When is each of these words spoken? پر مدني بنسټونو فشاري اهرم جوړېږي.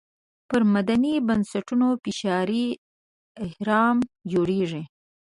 پر 0.49 0.61
مدني 0.73 1.13
بنسټونو 1.27 1.87
فشاري 2.03 2.65
اهرم 3.45 3.97
جوړېږي. 4.31 4.83